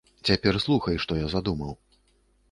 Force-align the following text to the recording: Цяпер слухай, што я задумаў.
Цяпер 0.27 0.55
слухай, 0.63 0.97
што 1.03 1.17
я 1.19 1.27
задумаў. 1.33 1.73